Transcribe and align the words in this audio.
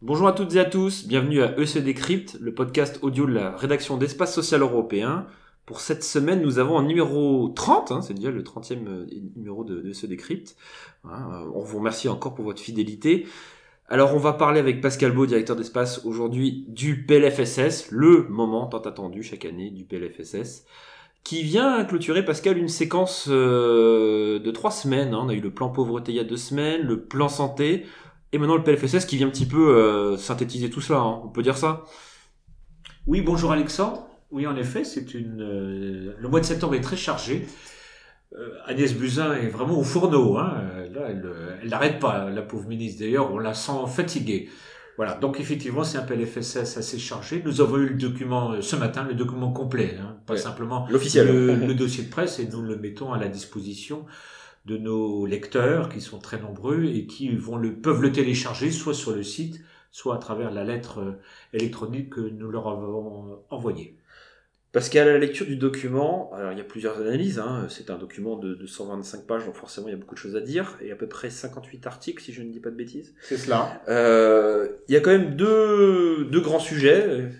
Bonjour 0.00 0.26
à 0.26 0.32
toutes 0.32 0.54
et 0.54 0.60
à 0.60 0.64
tous, 0.64 1.06
bienvenue 1.06 1.42
à 1.42 1.54
EC 1.58 1.84
le 2.40 2.54
podcast 2.54 2.98
audio 3.02 3.26
de 3.26 3.32
la 3.32 3.54
rédaction 3.56 3.98
d'Espace 3.98 4.34
Social 4.34 4.62
Européen. 4.62 5.26
Pour 5.66 5.80
cette 5.80 6.02
semaine, 6.02 6.40
nous 6.40 6.58
avons 6.58 6.78
un 6.78 6.82
numéro 6.82 7.50
30, 7.50 7.92
hein, 7.92 8.00
c'est 8.00 8.14
déjà 8.14 8.30
le 8.30 8.42
30e 8.42 8.86
euh, 8.86 9.06
numéro 9.36 9.64
de, 9.64 9.82
de 9.82 10.06
Décrypte. 10.06 10.56
Hein, 11.04 11.46
on 11.54 11.60
vous 11.60 11.78
remercie 11.78 12.08
encore 12.08 12.34
pour 12.34 12.46
votre 12.46 12.62
fidélité. 12.62 13.26
Alors 13.90 14.14
on 14.14 14.18
va 14.18 14.32
parler 14.32 14.60
avec 14.60 14.80
Pascal 14.80 15.12
Beau, 15.12 15.26
directeur 15.26 15.56
d'Espace, 15.56 16.06
aujourd'hui 16.06 16.64
du 16.68 17.04
PLFSS, 17.04 17.90
le 17.90 18.26
moment 18.30 18.66
tant 18.66 18.80
attendu 18.80 19.22
chaque 19.22 19.44
année 19.44 19.70
du 19.70 19.84
PLFSS 19.84 20.64
qui 21.24 21.42
vient 21.42 21.84
clôturer, 21.84 22.24
Pascal, 22.24 22.56
une 22.56 22.68
séquence 22.68 23.26
euh, 23.28 24.38
de 24.38 24.50
trois 24.50 24.70
semaines. 24.70 25.14
Hein. 25.14 25.20
On 25.24 25.28
a 25.28 25.34
eu 25.34 25.40
le 25.40 25.52
plan 25.52 25.68
pauvreté 25.68 26.12
il 26.12 26.16
y 26.16 26.20
a 26.20 26.24
deux 26.24 26.36
semaines, 26.36 26.82
le 26.82 27.02
plan 27.02 27.28
santé, 27.28 27.86
et 28.32 28.38
maintenant 28.38 28.56
le 28.56 28.62
PLFSS 28.62 29.04
qui 29.04 29.16
vient 29.16 29.26
un 29.26 29.30
petit 29.30 29.46
peu 29.46 29.76
euh, 29.76 30.16
synthétiser 30.16 30.70
tout 30.70 30.80
cela. 30.80 31.00
Hein. 31.00 31.20
On 31.24 31.28
peut 31.28 31.42
dire 31.42 31.56
ça? 31.56 31.84
Oui, 33.06 33.20
bonjour 33.20 33.52
Alexandre. 33.52 34.06
Oui, 34.30 34.46
en 34.46 34.56
effet, 34.56 34.84
c'est 34.84 35.14
une. 35.14 35.42
Euh, 35.42 36.14
le 36.18 36.28
mois 36.28 36.40
de 36.40 36.44
septembre 36.44 36.74
est 36.74 36.80
très 36.80 36.96
chargé. 36.96 37.46
Agnès 38.66 38.92
Buzyn 38.94 39.32
est 39.34 39.48
vraiment 39.48 39.78
au 39.78 39.82
fourneau. 39.82 40.36
Hein. 40.36 40.62
Là, 40.92 41.08
elle 41.08 41.68
n'arrête 41.68 41.98
pas, 41.98 42.28
la 42.28 42.42
pauvre 42.42 42.68
ministre. 42.68 43.00
D'ailleurs, 43.00 43.32
on 43.32 43.38
la 43.38 43.54
sent 43.54 43.86
fatiguée. 43.86 44.50
Voilà, 44.98 45.14
donc 45.14 45.38
effectivement, 45.38 45.84
c'est 45.84 45.96
un 45.96 46.02
PLFSS 46.02 46.76
assez 46.76 46.98
chargé. 46.98 47.40
Nous 47.44 47.60
avons 47.60 47.76
eu 47.76 47.86
le 47.86 47.94
document 47.94 48.50
euh, 48.50 48.60
ce 48.62 48.74
matin, 48.74 49.04
le 49.04 49.14
document 49.14 49.52
complet, 49.52 49.96
hein, 49.96 50.16
pas 50.26 50.36
simplement 50.36 50.88
l'officiel, 50.90 51.28
le, 51.66 51.74
dossier 51.74 52.02
de 52.02 52.10
presse, 52.10 52.40
et 52.40 52.48
nous 52.48 52.62
le 52.62 52.76
mettons 52.76 53.12
à 53.12 53.18
la 53.18 53.28
disposition 53.28 54.06
de 54.66 54.76
nos 54.76 55.24
lecteurs, 55.24 55.88
qui 55.88 56.00
sont 56.00 56.18
très 56.18 56.40
nombreux 56.40 56.82
et 56.82 57.06
qui 57.06 57.28
vont 57.28 57.56
le, 57.56 57.74
peuvent 57.74 58.02
le 58.02 58.10
télécharger 58.10 58.72
soit 58.72 58.92
sur 58.92 59.14
le 59.14 59.22
site, 59.22 59.60
soit 59.92 60.16
à 60.16 60.18
travers 60.18 60.50
la 60.50 60.64
lettre 60.64 60.98
euh, 60.98 61.12
électronique 61.52 62.10
que 62.10 62.20
nous 62.20 62.50
leur 62.50 62.66
avons 62.66 63.38
envoyée. 63.50 63.96
Parce 64.72 64.90
qu'à 64.90 65.04
la 65.04 65.16
lecture 65.16 65.46
du 65.46 65.56
document, 65.56 66.30
alors 66.34 66.52
il 66.52 66.58
y 66.58 66.60
a 66.60 66.64
plusieurs 66.64 66.98
analyses, 66.98 67.38
hein, 67.38 67.66
c'est 67.70 67.88
un 67.88 67.96
document 67.96 68.36
de, 68.36 68.66
125 68.66 69.26
pages, 69.26 69.46
donc 69.46 69.54
forcément 69.54 69.88
il 69.88 69.92
y 69.92 69.94
a 69.94 69.96
beaucoup 69.96 70.14
de 70.14 70.20
choses 70.20 70.36
à 70.36 70.40
dire, 70.40 70.76
et 70.82 70.92
à 70.92 70.96
peu 70.96 71.06
près 71.06 71.30
58 71.30 71.86
articles, 71.86 72.22
si 72.22 72.34
je 72.34 72.42
ne 72.42 72.52
dis 72.52 72.60
pas 72.60 72.70
de 72.70 72.76
bêtises. 72.76 73.14
C'est 73.22 73.38
cela. 73.38 73.82
Euh, 73.88 74.68
il 74.88 74.94
y 74.94 74.96
a 74.96 75.00
quand 75.00 75.10
même 75.10 75.36
deux, 75.36 76.26
deux 76.26 76.40
grands 76.40 76.60
sujets. 76.60 77.30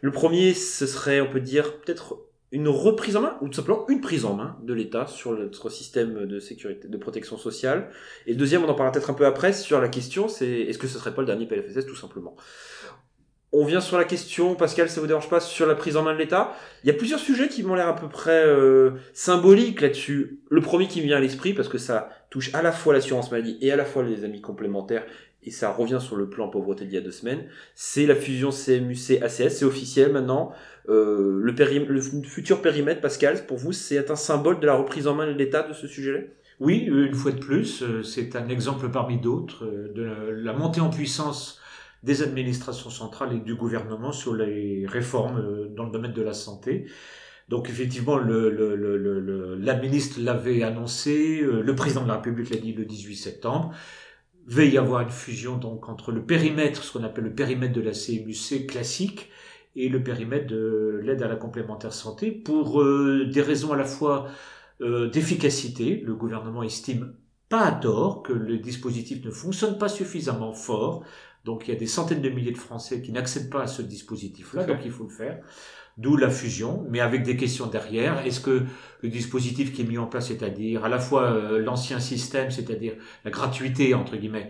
Le 0.00 0.10
premier, 0.10 0.54
ce 0.54 0.86
serait, 0.86 1.20
on 1.20 1.30
peut 1.30 1.40
dire, 1.40 1.78
peut-être 1.78 2.18
une 2.50 2.68
reprise 2.68 3.16
en 3.16 3.22
main, 3.22 3.38
ou 3.40 3.48
tout 3.48 3.54
simplement 3.54 3.86
une 3.88 4.00
prise 4.00 4.24
en 4.24 4.34
main 4.34 4.58
de 4.62 4.74
l'État 4.74 5.06
sur 5.06 5.32
notre 5.32 5.70
système 5.70 6.26
de 6.26 6.38
sécurité, 6.38 6.88
de 6.88 6.96
protection 6.98 7.38
sociale. 7.38 7.90
Et 8.26 8.32
le 8.32 8.38
deuxième, 8.38 8.62
on 8.64 8.68
en 8.68 8.74
parlera 8.74 8.92
peut-être 8.92 9.10
un 9.10 9.14
peu 9.14 9.26
après, 9.26 9.52
sur 9.52 9.80
la 9.80 9.88
question, 9.88 10.28
c'est 10.28 10.50
est-ce 10.50 10.78
que 10.78 10.86
ce 10.86 10.98
serait 10.98 11.14
pas 11.14 11.22
le 11.22 11.26
dernier 11.26 11.46
PLFSS, 11.46 11.86
tout 11.86 11.96
simplement? 11.96 12.36
On 13.54 13.66
vient 13.66 13.82
sur 13.82 13.98
la 13.98 14.04
question, 14.04 14.54
Pascal, 14.54 14.88
ça 14.88 15.02
vous 15.02 15.06
dérange 15.06 15.28
pas, 15.28 15.38
sur 15.38 15.66
la 15.66 15.74
prise 15.74 15.98
en 15.98 16.02
main 16.02 16.14
de 16.14 16.18
l'État. 16.18 16.56
Il 16.84 16.86
y 16.86 16.90
a 16.90 16.94
plusieurs 16.94 17.20
sujets 17.20 17.48
qui 17.48 17.62
m'ont 17.62 17.74
l'air 17.74 17.88
à 17.88 17.94
peu 17.94 18.08
près 18.08 18.46
euh, 18.46 18.92
symboliques 19.12 19.82
là-dessus. 19.82 20.40
Le 20.48 20.62
premier 20.62 20.88
qui 20.88 21.02
me 21.02 21.06
vient 21.06 21.18
à 21.18 21.20
l'esprit, 21.20 21.52
parce 21.52 21.68
que 21.68 21.76
ça 21.76 22.08
touche 22.30 22.54
à 22.54 22.62
la 22.62 22.72
fois 22.72 22.94
l'assurance 22.94 23.30
maladie 23.30 23.58
et 23.60 23.70
à 23.70 23.76
la 23.76 23.84
fois 23.84 24.04
les 24.04 24.24
amis 24.24 24.40
complémentaires, 24.40 25.04
et 25.42 25.50
ça 25.50 25.70
revient 25.70 25.98
sur 26.00 26.16
le 26.16 26.30
plan 26.30 26.48
pauvreté 26.48 26.86
d'il 26.86 26.94
y 26.94 26.96
a 26.96 27.02
deux 27.02 27.10
semaines, 27.10 27.44
c'est 27.74 28.06
la 28.06 28.14
fusion 28.14 28.50
CMU-C-ACS, 28.50 29.50
c'est 29.50 29.64
officiel 29.66 30.12
maintenant. 30.12 30.52
Euh, 30.88 31.38
le, 31.42 31.52
le 31.52 32.00
futur 32.22 32.62
périmètre, 32.62 33.02
Pascal, 33.02 33.44
pour 33.44 33.58
vous, 33.58 33.72
c'est 33.72 34.10
un 34.10 34.16
symbole 34.16 34.60
de 34.60 34.66
la 34.66 34.74
reprise 34.74 35.06
en 35.06 35.14
main 35.14 35.26
de 35.26 35.32
l'État 35.32 35.62
de 35.62 35.74
ce 35.74 35.86
sujet-là? 35.86 36.20
Oui, 36.58 36.86
une 36.86 37.14
fois 37.14 37.32
de 37.32 37.38
plus, 37.38 37.82
euh, 37.82 38.02
c'est 38.02 38.34
un 38.34 38.48
exemple 38.48 38.88
parmi 38.88 39.18
d'autres 39.18 39.66
de 39.66 40.04
la 40.42 40.54
montée 40.54 40.80
en 40.80 40.88
puissance 40.90 41.58
des 42.02 42.22
administrations 42.22 42.90
centrales 42.90 43.34
et 43.34 43.40
du 43.40 43.54
gouvernement 43.54 44.12
sur 44.12 44.34
les 44.34 44.86
réformes 44.86 45.38
euh, 45.38 45.68
dans 45.68 45.84
le 45.84 45.90
domaine 45.90 46.12
de 46.12 46.22
la 46.22 46.34
santé. 46.34 46.86
Donc 47.48 47.68
effectivement, 47.68 48.16
le, 48.16 49.56
la 49.60 49.74
ministre 49.76 50.20
l'avait 50.20 50.62
annoncé, 50.62 51.40
euh, 51.42 51.60
le 51.60 51.74
président 51.74 52.02
de 52.02 52.08
la 52.08 52.14
République 52.14 52.50
l'a 52.50 52.56
dit 52.56 52.72
le 52.72 52.84
18 52.84 53.16
septembre. 53.16 53.72
Va 54.46 54.64
y 54.64 54.76
avoir 54.76 55.02
une 55.02 55.10
fusion 55.10 55.56
donc 55.56 55.88
entre 55.88 56.10
le 56.10 56.24
périmètre, 56.24 56.82
ce 56.82 56.92
qu'on 56.92 57.04
appelle 57.04 57.24
le 57.24 57.34
périmètre 57.34 57.74
de 57.74 57.80
la 57.80 57.92
CMUC 57.92 58.66
classique, 58.66 59.30
et 59.76 59.88
le 59.88 60.02
périmètre 60.02 60.48
de 60.48 61.00
l'aide 61.02 61.22
à 61.22 61.28
la 61.28 61.36
complémentaire 61.36 61.92
santé 61.92 62.30
pour 62.32 62.82
euh, 62.82 63.28
des 63.32 63.40
raisons 63.40 63.72
à 63.72 63.76
la 63.76 63.84
fois 63.84 64.28
d'efficacité. 64.80 66.02
Le 66.04 66.16
gouvernement 66.16 66.64
estime 66.64 67.14
pas 67.48 67.66
à 67.66 67.70
tort 67.70 68.24
que 68.24 68.32
le 68.32 68.58
dispositif 68.58 69.24
ne 69.24 69.30
fonctionne 69.30 69.78
pas 69.78 69.88
suffisamment 69.88 70.52
fort 70.52 71.04
donc 71.44 71.66
il 71.66 71.74
y 71.74 71.76
a 71.76 71.78
des 71.78 71.86
centaines 71.86 72.22
de 72.22 72.28
milliers 72.28 72.52
de 72.52 72.58
Français 72.58 73.02
qui 73.02 73.12
n'accèdent 73.12 73.50
pas 73.50 73.62
à 73.62 73.66
ce 73.66 73.82
dispositif-là, 73.82 74.64
donc 74.64 74.78
il 74.84 74.90
faut 74.90 75.04
le 75.04 75.10
faire. 75.10 75.38
D'où 75.98 76.16
la 76.16 76.30
fusion, 76.30 76.86
mais 76.88 77.00
avec 77.00 77.22
des 77.22 77.36
questions 77.36 77.66
derrière. 77.66 78.24
Est-ce 78.24 78.40
que 78.40 78.62
le 79.02 79.08
dispositif 79.10 79.74
qui 79.74 79.82
est 79.82 79.84
mis 79.84 79.98
en 79.98 80.06
place, 80.06 80.28
c'est-à-dire 80.28 80.86
à 80.86 80.88
la 80.88 80.98
fois 80.98 81.24
euh, 81.24 81.58
l'ancien 81.58 82.00
système, 82.00 82.50
c'est-à-dire 82.50 82.94
la 83.26 83.30
gratuité 83.30 83.92
entre 83.92 84.16
guillemets, 84.16 84.48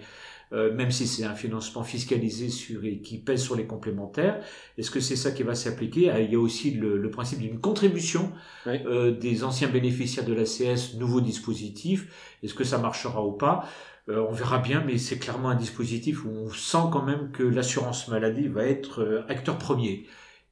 euh, 0.53 0.75
même 0.75 0.91
si 0.91 1.07
c'est 1.07 1.25
un 1.25 1.35
financement 1.35 1.83
fiscalisé 1.83 2.49
sur 2.49 2.85
et 2.85 3.01
qui 3.01 3.19
pèse 3.19 3.43
sur 3.43 3.57
les 3.57 3.67
complémentaires, 3.67 4.45
est-ce 4.79 4.91
que 4.91 5.01
c'est 5.01 5.17
ça 5.17 5.31
qui 5.31 5.43
va 5.43 5.55
s'appliquer? 5.55 6.11
Ah, 6.11 6.21
Il 6.21 6.31
y 6.31 6.35
a 6.35 6.39
aussi 6.39 6.73
le, 6.73 7.11
principe 7.11 7.41
d'une 7.41 7.61
contribution 7.61 8.33
euh, 8.67 9.11
des 9.13 9.45
anciens 9.45 9.69
bénéficiaires 9.69 10.25
de 10.25 10.35
l'ACS, 10.35 10.95
nouveau 10.99 11.21
dispositif. 11.21 12.37
Est-ce 12.43 12.55
que 12.55 12.65
ça 12.65 12.79
marchera 12.79 13.25
ou 13.25 13.33
pas? 13.33 13.67
Euh, 14.09 14.27
on 14.29 14.33
verra 14.33 14.59
bien, 14.59 14.83
mais 14.85 14.99
c'est 14.99 15.19
clairement 15.19 15.51
un 15.51 15.55
dispositif 15.55 16.25
où 16.25 16.29
on 16.29 16.51
sent 16.51 16.89
quand 16.93 17.03
même 17.03 17.31
que 17.31 17.43
l'assurance 17.45 18.09
maladie 18.09 18.49
va 18.49 18.65
être 18.65 19.01
euh, 19.01 19.23
acteur 19.29 19.59
premier. 19.59 20.07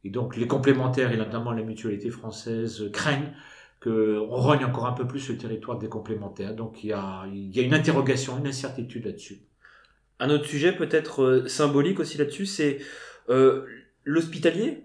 Et 0.04 0.10
donc 0.10 0.36
les 0.36 0.46
complémentaires, 0.46 1.12
et 1.12 1.16
notamment 1.16 1.52
la 1.52 1.62
mutualité 1.62 2.10
française, 2.10 2.82
euh, 2.82 2.90
craignent 2.90 3.34
qu'on 3.82 4.26
rogne 4.28 4.64
encore 4.64 4.86
un 4.86 4.92
peu 4.92 5.06
plus 5.06 5.28
le 5.30 5.38
territoire 5.38 5.78
des 5.78 5.88
complémentaires. 5.88 6.54
Donc 6.54 6.84
il 6.84 6.88
y 6.88 6.92
a, 6.92 7.26
il 7.32 7.54
y 7.56 7.60
a 7.60 7.62
une 7.62 7.74
interrogation, 7.74 8.38
une 8.38 8.46
incertitude 8.46 9.06
là-dessus. 9.06 9.40
Un 10.20 10.30
autre 10.30 10.44
sujet 10.44 10.72
peut-être 10.72 11.44
symbolique 11.46 11.98
aussi 11.98 12.18
là-dessus, 12.18 12.46
c'est 12.46 12.78
euh, 13.30 13.64
l'hospitalier. 14.04 14.82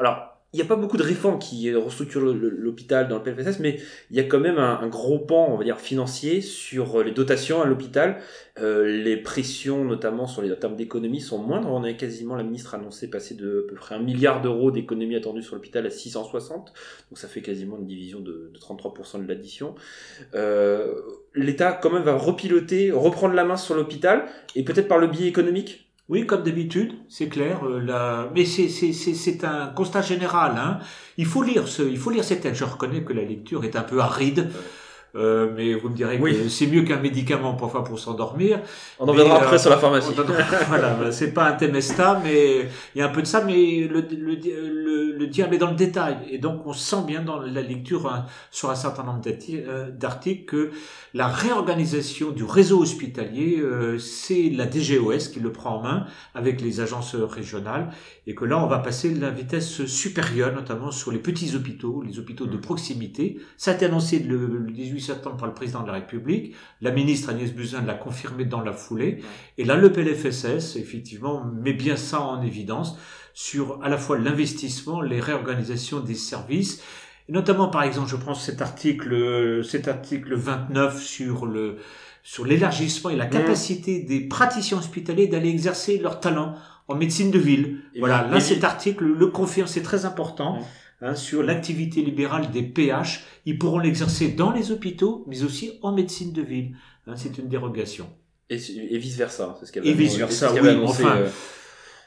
alors 0.00 0.37
il 0.54 0.56
n'y 0.56 0.62
a 0.62 0.64
pas 0.64 0.76
beaucoup 0.76 0.96
de 0.96 1.02
réformes 1.02 1.38
qui 1.38 1.70
restructurent 1.74 2.22
l'hôpital 2.22 3.06
dans 3.06 3.16
le 3.16 3.22
PLFSS, 3.22 3.58
mais 3.60 3.78
il 4.10 4.16
y 4.16 4.20
a 4.20 4.24
quand 4.24 4.40
même 4.40 4.56
un, 4.56 4.88
gros 4.88 5.18
pan, 5.18 5.48
on 5.50 5.58
va 5.58 5.64
dire, 5.64 5.78
financier 5.78 6.40
sur 6.40 7.02
les 7.04 7.10
dotations 7.10 7.60
à 7.60 7.66
l'hôpital. 7.66 8.18
Euh, 8.58 8.86
les 8.86 9.18
pressions, 9.18 9.84
notamment 9.84 10.26
sur 10.26 10.40
les 10.40 10.58
termes 10.58 10.74
d'économie, 10.74 11.20
sont 11.20 11.38
moindres. 11.38 11.68
On 11.70 11.84
a 11.84 11.92
quasiment, 11.92 12.34
la 12.34 12.44
ministre 12.44 12.74
a 12.74 12.78
annoncé 12.78 13.10
passer 13.10 13.34
de 13.34 13.66
à 13.66 13.70
peu 13.70 13.74
près 13.74 13.94
un 13.94 13.98
milliard 13.98 14.40
d'euros 14.40 14.70
d'économie 14.70 15.16
attendue 15.16 15.42
sur 15.42 15.54
l'hôpital 15.54 15.84
à 15.84 15.90
660. 15.90 16.72
Donc 17.10 17.18
ça 17.18 17.28
fait 17.28 17.42
quasiment 17.42 17.76
une 17.76 17.86
division 17.86 18.20
de, 18.20 18.50
de 18.50 18.58
33% 18.58 19.22
de 19.22 19.28
l'addition. 19.28 19.74
Euh, 20.34 20.94
L'État, 21.34 21.72
quand 21.72 21.90
même, 21.90 22.04
va 22.04 22.16
repiloter, 22.16 22.90
reprendre 22.90 23.34
la 23.34 23.44
main 23.44 23.58
sur 23.58 23.74
l'hôpital, 23.74 24.24
et 24.56 24.64
peut-être 24.64 24.88
par 24.88 24.98
le 24.98 25.08
biais 25.08 25.28
économique? 25.28 25.87
Oui, 26.08 26.26
comme 26.26 26.42
d'habitude, 26.42 26.94
c'est 27.08 27.28
clair. 27.28 27.60
Euh. 27.64 28.28
Mais 28.34 28.46
c'est 28.46 29.44
un 29.44 29.66
constat 29.66 30.00
général. 30.00 30.54
Hein. 30.56 30.78
Il 31.18 31.26
faut 31.26 31.42
lire 31.42 31.68
ce, 31.68 31.82
il 31.82 31.98
faut 31.98 32.10
lire 32.10 32.24
ces 32.24 32.40
textes. 32.40 32.60
Je 32.60 32.64
reconnais 32.64 33.04
que 33.04 33.12
la 33.12 33.22
lecture 33.22 33.64
est 33.64 33.76
un 33.76 33.82
peu 33.82 34.00
aride. 34.00 34.48
Euh, 35.18 35.50
mais 35.54 35.74
vous 35.74 35.88
me 35.88 35.96
direz 35.96 36.18
que 36.18 36.48
c'est 36.48 36.66
mieux 36.66 36.82
qu'un 36.82 37.00
médicament 37.00 37.54
parfois 37.54 37.82
pour 37.82 37.98
s'endormir. 37.98 38.60
On 39.00 39.08
en 39.08 39.12
reviendra 39.12 39.38
après 39.38 39.56
euh, 39.56 39.58
sur 39.58 39.70
la 39.70 39.78
pharmacie. 39.78 40.12
voilà, 40.68 41.10
c'est 41.10 41.32
pas 41.32 41.48
un 41.48 41.52
temesta, 41.52 42.20
mais 42.22 42.68
il 42.94 42.98
y 42.98 43.02
a 43.02 43.06
un 43.06 43.08
peu 43.08 43.22
de 43.22 43.26
ça, 43.26 43.42
mais 43.44 43.88
le, 43.90 44.00
le, 44.00 44.36
le, 44.36 45.12
le 45.16 45.26
diable 45.26 45.56
est 45.56 45.58
dans 45.58 45.70
le 45.70 45.76
détail. 45.76 46.18
Et 46.30 46.38
donc 46.38 46.64
on 46.66 46.72
sent 46.72 47.02
bien 47.06 47.22
dans 47.22 47.40
la 47.40 47.62
lecture 47.62 48.06
hein, 48.06 48.26
sur 48.52 48.70
un 48.70 48.76
certain 48.76 49.02
nombre 49.02 49.20
euh, 49.26 49.90
d'articles 49.90 50.44
que 50.44 50.70
la 51.14 51.26
réorganisation 51.26 52.30
du 52.30 52.44
réseau 52.44 52.80
hospitalier, 52.80 53.62
c'est 53.98 54.50
la 54.50 54.66
DGOS 54.66 55.30
qui 55.32 55.40
le 55.40 55.50
prend 55.50 55.76
en 55.76 55.82
main 55.82 56.06
avec 56.34 56.60
les 56.60 56.80
agences 56.80 57.14
régionales, 57.14 57.90
et 58.26 58.34
que 58.34 58.44
là 58.44 58.62
on 58.62 58.66
va 58.66 58.78
passer 58.78 59.10
de 59.10 59.20
la 59.20 59.30
vitesse 59.30 59.86
supérieure, 59.86 60.54
notamment 60.54 60.90
sur 60.90 61.10
les 61.10 61.18
petits 61.18 61.56
hôpitaux, 61.56 62.02
les 62.06 62.18
hôpitaux 62.18 62.46
de 62.46 62.56
proximité. 62.58 63.40
Ça 63.56 63.72
a 63.72 63.74
été 63.74 63.86
annoncé 63.86 64.18
le 64.18 64.66
18 64.70 65.00
septembre 65.08 65.36
par 65.36 65.48
le 65.48 65.54
président 65.54 65.82
de 65.82 65.88
la 65.88 65.94
République. 65.94 66.54
La 66.80 66.90
ministre 66.90 67.30
Agnès 67.30 67.52
Buzyn 67.52 67.82
l'a 67.82 67.94
confirmé 67.94 68.44
dans 68.44 68.60
la 68.60 68.72
foulée. 68.72 69.22
Et 69.56 69.64
là, 69.64 69.76
le 69.76 69.92
PLFSS, 69.92 70.76
effectivement, 70.76 71.44
met 71.44 71.72
bien 71.72 71.96
ça 71.96 72.20
en 72.20 72.42
évidence 72.42 72.98
sur 73.34 73.80
à 73.82 73.88
la 73.88 73.98
fois 73.98 74.18
l'investissement, 74.18 75.00
les 75.00 75.20
réorganisations 75.20 76.00
des 76.00 76.14
services, 76.14 76.82
et 77.28 77.32
notamment, 77.32 77.68
par 77.68 77.82
exemple, 77.82 78.08
je 78.08 78.16
prends 78.16 78.34
cet 78.34 78.62
article, 78.62 79.62
cet 79.62 79.86
article 79.86 80.34
29 80.34 81.02
sur 81.02 81.46
le, 81.46 81.76
sur 82.22 82.44
l'élargissement 82.46 83.10
et 83.10 83.16
la 83.16 83.26
capacité 83.26 84.00
des 84.00 84.20
praticiens 84.20 84.78
hospitaliers 84.78 85.26
d'aller 85.26 85.50
exercer 85.50 85.98
leur 85.98 86.20
talent 86.20 86.54
en 86.88 86.94
médecine 86.94 87.30
de 87.30 87.38
ville. 87.38 87.80
voilà, 87.98 88.26
là, 88.26 88.40
cet 88.40 88.64
article 88.64 89.04
le 89.04 89.26
confirme, 89.26 89.66
c'est 89.66 89.82
très 89.82 90.06
important. 90.06 90.58
Hein, 91.00 91.14
sur 91.14 91.42
l'activité 91.42 92.02
libérale 92.02 92.50
des 92.50 92.62
PH. 92.62 93.24
Ils 93.46 93.58
pourront 93.58 93.78
l'exercer 93.78 94.28
dans 94.28 94.52
les 94.52 94.70
hôpitaux, 94.70 95.24
mais 95.28 95.42
aussi 95.42 95.78
en 95.82 95.92
médecine 95.92 96.32
de 96.32 96.42
ville. 96.42 96.76
Hein, 97.06 97.14
c'est 97.16 97.38
une 97.38 97.48
dérogation. 97.48 98.08
Et, 98.50 98.56
et 98.56 98.98
vice 98.98 99.16
versa, 99.16 99.56
c'est 99.60 99.66
ce 99.66 99.72
qu'elle 99.72 99.86
Et 99.86 99.90
avait- 99.90 99.98
vice 100.04 100.12
c'est 100.12 100.18
versa, 100.18 100.48
ce 100.48 100.54
qu'elle 100.54 100.66
avait 100.66 100.76
oui, 100.76 100.82
annoncé, 100.82 101.04
enfin, 101.04 101.16
euh, 101.18 101.28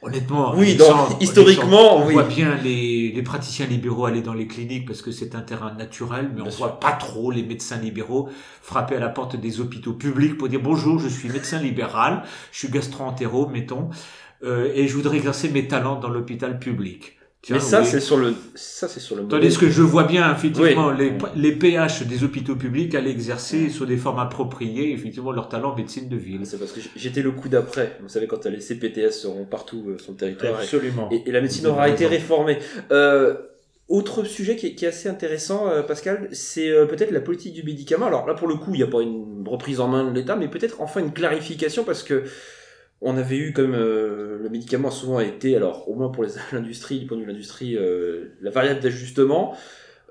Honnêtement, 0.03 0.55
Oui, 0.55 0.75
historiquement, 1.19 1.97
on 1.97 2.07
oui. 2.07 2.13
voit 2.13 2.23
bien 2.23 2.55
les, 2.55 3.11
les 3.11 3.21
praticiens 3.21 3.67
libéraux 3.67 4.05
aller 4.05 4.23
dans 4.23 4.33
les 4.33 4.47
cliniques 4.47 4.87
parce 4.87 5.03
que 5.03 5.11
c'est 5.11 5.35
un 5.35 5.41
terrain 5.41 5.73
naturel, 5.75 6.31
mais 6.35 6.41
on 6.41 6.49
sûr. 6.49 6.65
voit 6.65 6.79
pas 6.79 6.93
trop 6.93 7.29
les 7.29 7.43
médecins 7.43 7.77
libéraux 7.77 8.27
frapper 8.63 8.95
à 8.95 8.99
la 8.99 9.09
porte 9.09 9.35
des 9.35 9.59
hôpitaux 9.61 9.93
publics 9.93 10.39
pour 10.39 10.49
dire 10.49 10.59
bonjour, 10.59 10.97
je 10.97 11.07
suis 11.07 11.29
médecin 11.29 11.59
libéral, 11.59 12.23
je 12.51 12.57
suis 12.57 12.69
gastro-entéro, 12.69 13.47
mettons, 13.47 13.89
euh, 14.43 14.71
et 14.73 14.87
je 14.87 14.95
voudrais 14.95 15.17
exercer 15.17 15.49
mes 15.49 15.67
talents 15.67 15.99
dans 15.99 16.09
l'hôpital 16.09 16.57
public. 16.57 17.17
Tiens, 17.43 17.55
Mais 17.55 17.61
ça, 17.61 17.81
oui. 17.81 17.87
c'est 17.89 17.99
sur 17.99 18.17
le, 18.17 18.35
ça, 18.53 18.87
c'est 18.87 18.99
sur 18.99 19.15
le 19.15 19.23
modèle. 19.23 19.39
Tandis 19.41 19.57
que 19.57 19.67
je 19.67 19.81
vois 19.81 20.03
bien, 20.03 20.31
effectivement, 20.31 20.89
Oui. 20.89 21.11
les, 21.35 21.41
les 21.41 21.51
PH 21.55 22.03
des 22.03 22.23
hôpitaux 22.23 22.55
publics 22.55 22.93
aller 22.93 23.09
exercer 23.09 23.69
sous 23.69 23.87
des 23.87 23.97
formes 23.97 24.19
appropriées, 24.19 24.91
effectivement, 24.93 25.31
leur 25.31 25.49
talent 25.49 25.71
en 25.71 25.75
médecine 25.75 26.07
de 26.07 26.17
ville. 26.17 26.41
C'est 26.45 26.59
parce 26.59 26.71
que 26.71 26.79
j'étais 26.95 27.23
le 27.23 27.31
coup 27.31 27.49
d'après. 27.49 27.97
Vous 28.03 28.09
savez, 28.09 28.27
quand 28.27 28.45
les 28.45 28.59
CPTS 28.59 29.09
seront 29.11 29.45
partout 29.45 29.83
euh, 29.87 29.97
sur 29.97 30.11
le 30.11 30.17
territoire. 30.17 30.59
Absolument. 30.59 31.09
Et, 31.11 31.23
et 31.27 31.31
la 31.31 31.41
médecine 31.41 31.65
aura 31.65 31.89
été 31.89 32.05
réformée. 32.05 32.59
Euh, 32.91 33.33
autre 33.89 34.23
sujet 34.23 34.55
qui 34.55 34.67
est, 34.67 34.75
qui 34.75 34.85
est 34.85 34.89
assez 34.89 35.09
intéressant, 35.09 35.67
euh, 35.67 35.81
Pascal, 35.81 36.29
c'est 36.31 36.69
euh, 36.69 36.85
peut-être 36.85 37.11
la 37.11 37.19
politique 37.21 37.53
du 37.55 37.63
médicament. 37.63 38.05
Alors 38.05 38.27
là, 38.27 38.35
pour 38.35 38.47
le 38.47 38.55
coup, 38.55 38.73
il 38.73 38.77
n'y 38.77 38.83
a 38.83 38.87
pas 38.87 39.01
une 39.01 39.43
reprise 39.47 39.79
en 39.79 39.87
main 39.87 40.09
de 40.09 40.13
l'État, 40.17 40.35
mais 40.35 40.47
peut-être 40.47 40.79
enfin 40.79 40.99
une 41.01 41.11
clarification 41.11 41.83
parce 41.83 42.03
que 42.03 42.23
on 43.01 43.17
avait 43.17 43.37
eu 43.37 43.51
comme 43.53 43.73
euh, 43.73 44.37
le 44.41 44.49
médicament 44.49 44.89
a 44.89 44.91
souvent 44.91 45.19
été, 45.19 45.55
alors 45.55 45.89
au 45.89 45.95
moins 45.95 46.09
pour 46.09 46.23
les- 46.23 46.29
l'industrie, 46.53 46.99
du 46.99 47.05
point 47.07 47.17
de 47.17 47.21
vue 47.21 47.27
de 47.27 47.31
l'industrie, 47.31 47.75
euh, 47.77 48.35
la 48.41 48.51
variable 48.51 48.79
d'ajustement. 48.79 49.55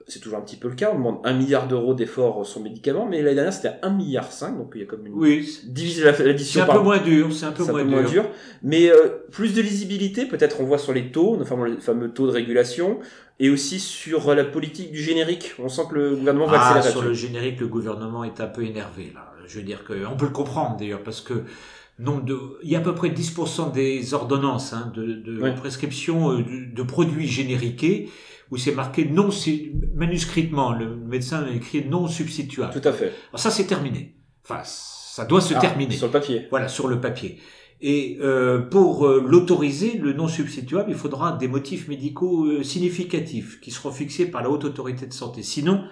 C'est 0.09 0.19
toujours 0.19 0.39
un 0.39 0.43
petit 0.43 0.57
peu 0.57 0.67
le 0.69 0.75
cas. 0.75 0.91
On 0.93 0.97
demande 0.97 1.19
un 1.23 1.35
milliard 1.35 1.69
d'euros 1.69 1.95
d'efforts 1.95 2.45
sur 2.45 2.59
le 2.59 2.65
médicament, 2.65 3.07
mais 3.07 3.23
l'année 3.23 3.37
dernière 3.37 3.53
c'était 3.53 3.75
un 3.83 3.91
milliard 3.91 4.33
cinq, 4.33 4.59
donc 4.59 4.73
il 4.75 4.81
y 4.81 4.83
a 4.83 4.87
comme 4.87 5.07
une 5.07 5.13
Oui, 5.15 5.49
diviser 5.67 6.03
la- 6.03 6.13
c'est 6.15 6.25
l'addition 6.25 6.63
un 6.63 6.67
par 6.67 6.79
peu 6.79 6.83
moins 6.83 6.99
dur, 6.99 7.33
c'est 7.33 7.47
un 7.47 7.53
peu 7.53 7.63
c'est 7.63 7.69
un 7.69 7.73
moins 7.75 7.83
peu 7.85 7.91
moins 7.91 8.03
dur. 8.03 8.23
dur. 8.25 8.31
Mais 8.65 8.91
euh, 8.91 9.09
plus 9.31 9.55
de 9.55 9.63
lisibilité, 9.63 10.27
peut-être 10.27 10.61
on 10.61 10.65
voit 10.65 10.79
sur 10.79 10.93
les 10.93 11.13
taux, 11.13 11.37
notamment 11.37 11.65
les 11.65 11.77
fameux 11.77 12.11
taux 12.11 12.27
de 12.27 12.33
régulation, 12.33 12.99
et 13.39 13.51
aussi 13.51 13.79
sur 13.79 14.31
euh, 14.31 14.35
la 14.35 14.45
politique 14.45 14.91
du 14.91 14.99
générique. 15.01 15.53
On 15.61 15.69
sent 15.69 15.83
que 15.89 15.95
le 15.95 16.17
gouvernement 16.17 16.47
va 16.47 16.59
Ah, 16.61 16.69
accélérer 16.79 16.91
sur 16.91 17.03
le 17.03 17.15
générique, 17.15 17.61
le 17.61 17.69
gouvernement 17.69 18.25
est 18.25 18.41
un 18.41 18.49
peu 18.49 18.65
énervé 18.65 19.13
là. 19.15 19.33
Je 19.47 19.59
veux 19.59 19.65
dire 19.65 19.85
que 19.85 19.93
on 20.11 20.17
peut 20.17 20.27
le 20.27 20.33
comprendre 20.33 20.77
d'ailleurs 20.77 21.05
parce 21.05 21.21
que 21.21 21.35
nombre 22.00 22.25
de, 22.25 22.38
il 22.62 22.70
y 22.70 22.76
a 22.76 22.79
à 22.79 22.82
peu 22.82 22.94
près 22.94 23.11
10% 23.11 23.73
des 23.73 24.14
ordonnances 24.14 24.73
hein, 24.73 24.93
de, 24.94 25.05
de 25.14 25.41
Ouais. 25.41 25.55
prescription 25.55 26.32
euh, 26.32 26.38
de, 26.38 26.75
de 26.75 26.82
produits 26.82 27.26
génériqués 27.26 28.08
où 28.50 28.56
c'est 28.56 28.75
marqué 28.75 29.05
non 29.05 29.29
manuscritement. 29.94 30.73
Le 30.73 30.97
médecin 30.97 31.44
a 31.44 31.50
écrit 31.50 31.85
non 31.87 32.08
substituable. 32.08 32.73
Tout 32.73 32.88
à 32.88 32.93
fait. 32.93 33.12
Alors 33.31 33.41
ça 33.41 33.50
c'est 33.50 33.67
terminé. 33.67 34.17
Enfin, 34.44 34.62
ça 34.64 35.25
doit 35.25 35.41
se 35.41 35.55
Ah, 35.55 35.61
terminer. 35.61 35.94
Sur 35.94 36.06
le 36.06 36.12
papier. 36.12 36.47
Voilà, 36.50 36.69
sur 36.69 36.88
le 36.88 37.00
papier. 37.00 37.38
Et 37.82 38.19
euh, 38.20 38.58
pour 38.58 39.06
euh, 39.06 39.25
l'autoriser, 39.26 39.97
le 39.99 40.12
non 40.12 40.29
substituable, 40.29 40.91
il 40.91 40.97
faudra 40.97 41.32
des 41.32 41.49
motifs 41.49 41.88
médicaux 41.88 42.44
euh, 42.47 42.62
significatifs 42.62 43.61
qui 43.61 43.70
seront 43.70 43.91
fixés 43.91 44.26
par 44.26 44.43
la 44.43 44.50
haute 44.50 44.64
autorité 44.64 45.06
de 45.06 45.12
santé. 45.14 45.43
Sinon, 45.43 45.85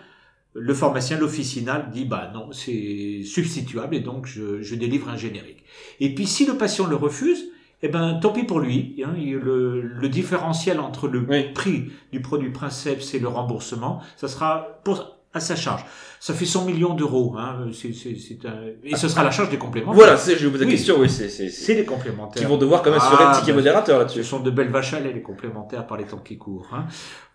le 0.55 0.75
pharmacien, 0.75 1.19
l'officinal, 1.19 1.91
dit 1.93 2.05
bah 2.05 2.31
non, 2.35 2.51
c'est 2.53 3.23
substituable 3.25 3.95
et 3.97 4.01
donc 4.01 4.27
je, 4.27 4.63
je 4.63 4.75
délivre 4.75 5.09
un 5.09 5.17
générique. 5.17 5.63
Et 6.01 6.15
puis 6.15 6.27
si 6.27 6.47
le 6.47 6.55
patient 6.55 6.87
le 6.87 6.97
refuse, 6.97 7.45
eh 7.83 7.89
ben 7.89 8.19
tant 8.21 8.33
pis 8.33 8.43
pour 8.45 8.59
lui. 8.61 9.01
Hein, 9.07 9.15
il- 9.17 9.35
le, 9.37 9.81
le 9.83 10.09
différentiel 10.09 10.81
entre 10.81 11.07
le 11.07 11.21
Oui. 11.29 11.53
prix 11.53 11.93
du 12.13 12.21
produit 12.21 12.51
Princeps 12.51 13.15
et 13.15 13.19
le 13.21 13.29
remboursement, 13.29 14.01
ça 14.17 14.27
sera 14.27 14.81
pour, 14.85 15.19
à 15.33 15.39
sa 15.41 15.55
charge. 15.55 15.85
Ça 16.19 16.35
fait 16.35 16.47
100 16.47 16.65
millions 16.65 16.95
d'euros. 16.95 17.37
Hein, 17.39 17.69
c'est, 17.73 17.93
c'est, 17.93 18.17
c'est 18.17 18.45
un... 18.47 18.63
Et 18.83 18.97
ce 18.97 19.07
sera 19.07 19.23
la 19.23 19.31
charge 19.31 19.51
des 19.51 19.59
compléments. 19.59 19.93
Voilà, 19.93 20.17
c'est, 20.17 20.33
je 20.35 20.39
vais 20.41 20.47
vous 20.47 20.53
poser 20.53 20.65
la 20.65 20.71
Oui. 20.71 20.77
question, 20.77 20.97
oui, 20.99 21.09
c'est, 21.09 21.29
c'est, 21.29 21.51
C'est 21.51 21.75
les 21.75 21.85
complémentaires. 21.85 22.43
qui 22.43 22.49
vont 22.49 22.57
devoir 22.57 22.83
quand 22.83 22.91
même 22.91 22.99
assurer 22.99 23.23
Ah, 23.25 23.33
le 23.35 23.39
ticket 23.39 23.53
bah, 23.53 23.59
modérateur 23.59 23.99
Ce 23.99 24.03
là-dessus. 24.03 24.25
sont 24.25 24.41
de 24.41 24.51
belles 24.51 24.71
vaches 24.71 24.95
à 24.95 25.01
lait, 25.01 25.13
les 25.13 25.23
complémentaires 25.23 25.87
par 25.87 25.99
les 25.99 26.05
temps 26.07 26.19
qui 26.19 26.37
courent. 26.39 26.67
Hein. 26.73 26.87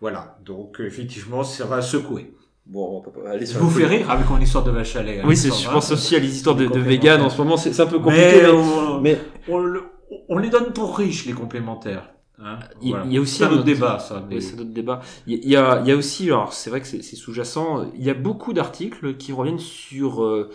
Voilà. 0.02 0.38
Donc, 0.44 0.82
effectivement, 0.82 1.44
ça 1.46 1.66
va 1.66 1.82
secouer. 1.82 2.34
Bon, 2.66 3.04
on 3.06 3.12
pas 3.12 3.30
aller 3.32 3.46
sur 3.46 3.60
Vous 3.60 3.70
fait 3.70 3.86
rire 3.86 4.10
avec 4.10 4.30
mon 4.30 4.40
histoire 4.40 4.64
de 4.64 4.72
vache 4.72 4.96
à 4.96 5.04
lait. 5.04 5.22
Oui, 5.26 5.36
c'est, 5.36 5.50
je 5.54 5.68
hein. 5.68 5.72
pense 5.74 5.92
aussi 5.92 6.16
à 6.16 6.20
les 6.20 6.34
histoires 6.34 6.56
de, 6.56 6.66
de 6.66 6.80
vegan 6.80 7.22
en 7.22 7.30
ce 7.30 7.38
moment, 7.38 7.58
c'est, 7.58 7.74
c'est 7.74 7.82
un 7.82 7.88
peu 7.88 8.00
compliqué. 8.00 8.42
Mais, 8.42 8.42
mais- 8.44 8.50
on, 8.50 9.00
mais 9.02 9.18
on 9.50 9.58
le- 9.60 9.84
on 10.30 10.38
les 10.38 10.50
donne 10.50 10.72
pour 10.72 10.98
riches, 10.98 11.26
les 11.26 11.34
complémentaires. 11.34 12.10
Hein. 12.40 12.60
Il- 12.82 12.92
Voilà. 12.92 13.06
il 13.06 13.14
y 13.14 13.18
a 13.18 13.22
aussi 13.22 13.40
C'est 13.40 13.44
un 13.44 13.52
autre 13.52 13.64
débat, 13.64 14.00
ça. 14.00 14.24
mais- 14.30 14.36
Oui, 14.36 14.42
c'est 14.42 14.56
d'autres 14.56 14.70
débats. 14.74 15.02
Il 15.28 15.34
y, 15.34 15.38
il 15.44 15.50
y 15.50 15.56
a, 15.58 15.82
il 15.82 15.88
y 15.88 15.92
a 15.92 15.96
aussi, 15.98 16.26
alors 16.28 16.54
c'est 16.54 16.70
vrai 16.70 16.80
que 16.82 16.88
c'est 16.88 17.02
c'est 17.04 17.16
sous-jacent, 17.18 17.86
il 17.96 18.04
y 18.04 18.10
a 18.10 18.14
beaucoup 18.14 18.54
d'articles 18.54 19.18
qui 19.18 19.34
reviennent 19.34 19.60
sur, 19.60 20.24
euh, 20.24 20.50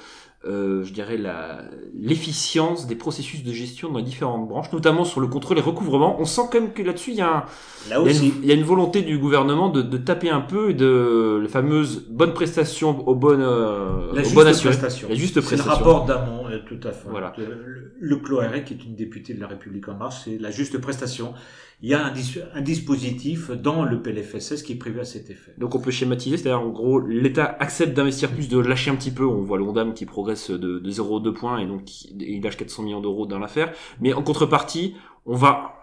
euh, 0.47 0.85
je 0.85 0.93
dirais, 0.93 1.17
la- 1.17 1.63
l'efficience 2.01 2.87
des 2.87 2.95
processus 2.95 3.43
de 3.43 3.53
gestion 3.53 3.91
dans 3.91 3.99
les 3.99 4.05
différentes 4.05 4.49
branches, 4.49 4.73
notamment 4.73 5.05
sur 5.05 5.21
le 5.21 5.27
contrôle 5.27 5.59
et 5.59 5.61
recouvrement. 5.61 6.17
On 6.21 6.25
sent 6.25 6.43
quand 6.53 6.61
même 6.61 6.73
que 6.73 6.83
là-dessus, 6.83 7.11
il 7.11 7.17
y 7.17 7.21
a, 7.21 7.29
un, 7.29 7.33
Là 7.41 7.45
il 7.89 7.91
y 7.91 7.95
a 7.95 8.01
aussi. 8.01 8.29
une, 8.29 8.35
il 8.43 8.49
y 8.49 8.53
a 8.53 8.55
une 8.55 8.63
volonté 8.65 9.03
du 9.03 9.19
gouvernement 9.19 9.69
de, 9.69 9.83
de 9.83 9.97
taper 9.99 10.31
un 10.31 10.41
peu 10.41 10.75
de 10.75 11.39
les 11.43 11.49
fameuses 11.49 12.05
bonnes 12.09 12.35
prestations 12.35 13.07
aux 13.09 13.15
bonnes, 13.17 13.43
euh, 13.43 14.13
La 14.15 14.23
aux 14.27 14.31
bonnes 14.31 14.45
prestation. 14.55 15.09
La 15.09 15.15
juste 15.17 15.35
C'est 15.35 15.41
le 15.41 15.47
prestation. 15.47 15.73
rapport 15.73 16.05
d'Amont, 16.05 16.38
tout 16.67 16.81
à 16.83 16.93
fait. 16.93 17.09
Voilà. 17.09 17.33
Le, 17.39 17.93
le, 18.01 18.61
qui 18.63 18.75
est 18.75 18.85
une 18.85 18.95
députée 18.95 19.35
de 19.35 19.41
la 19.41 19.47
République 19.47 19.89
en 19.89 19.95
marche, 19.95 20.23
c'est 20.25 20.39
la 20.39 20.51
juste 20.51 20.79
prestation. 20.79 21.35
Il 21.81 21.89
y 21.89 21.95
a 21.95 22.05
un, 22.05 22.11
dis- 22.13 22.41
un 22.55 22.61
dispositif 22.61 23.51
dans 23.53 23.85
le 23.85 24.03
PLFSS 24.03 24.63
qui 24.63 24.73
est 24.73 24.77
prévu 24.77 24.99
à 24.99 25.05
cet 25.05 25.31
effet. 25.31 25.55
Donc 25.59 25.75
on 25.77 25.81
peut 25.81 25.93
schématiser, 25.93 26.37
c'est-à-dire 26.37 26.61
en 26.61 26.71
gros 26.71 26.99
l'État 27.01 27.57
accepte 27.61 27.95
d'investir 27.97 28.31
plus, 28.33 28.49
de 28.49 28.59
lâcher 28.59 28.91
un 28.91 28.97
petit 28.97 29.13
peu. 29.13 29.25
On 29.25 29.43
voit 29.43 29.59
l'Ondam 29.59 29.95
qui 29.95 30.05
progresse 30.05 30.51
de, 30.51 30.79
de 30.81 30.91
0,2 30.91 31.33
points 31.33 31.59
et 31.59 31.67
donc 31.67 31.83
il 32.05 32.43
lâche 32.43 32.57
400 32.57 32.83
millions 32.83 33.01
d'euros 33.01 33.27
dans 33.27 33.39
l'affaire. 33.39 33.73
Mais 34.01 34.13
en 34.13 34.23
contrepartie, 34.23 34.97
on 35.25 35.37
va, 35.37 35.75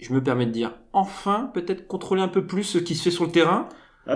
je 0.00 0.12
me 0.12 0.22
permets 0.22 0.46
de 0.46 0.50
dire, 0.52 0.74
enfin 0.92 1.50
peut-être 1.54 1.86
contrôler 1.86 2.22
un 2.22 2.28
peu 2.28 2.44
plus 2.44 2.64
ce 2.64 2.78
qui 2.78 2.94
se 2.96 3.04
fait 3.04 3.10
sur 3.12 3.24
le 3.24 3.30
terrain. 3.30 3.68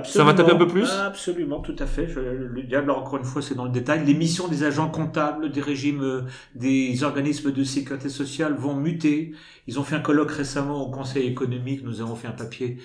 Ça 0.04 0.24
va 0.24 0.34
taper 0.34 0.52
un 0.52 0.56
peu 0.56 0.66
plus? 0.68 0.88
Absolument, 0.90 1.60
tout 1.60 1.74
à 1.78 1.86
fait. 1.86 2.06
Je- 2.08 2.20
le 2.20 2.62
diable, 2.62 2.90
encore 2.92 3.18
une 3.18 3.24
fois, 3.24 3.42
c'est 3.42 3.54
dans 3.54 3.64
le 3.64 3.70
détail. 3.72 4.04
Les 4.06 4.14
missions 4.14 4.46
des 4.48 4.62
agents 4.64 4.88
comptables, 4.88 5.50
des 5.50 5.60
régimes, 5.60 6.02
euh, 6.02 6.20
des 6.54 7.02
organismes 7.02 7.52
de 7.52 7.64
sécurité 7.64 8.08
sociale 8.08 8.54
vont 8.54 8.74
muter. 8.74 9.32
Ils 9.66 9.78
ont 9.80 9.82
fait 9.82 9.96
un 9.96 10.00
colloque 10.00 10.30
récemment 10.30 10.80
au 10.86 10.90
Conseil 10.90 11.26
économique. 11.26 11.82
Nous 11.84 12.00
avons 12.00 12.14
fait 12.14 12.28
un 12.28 12.32
papier 12.32 12.78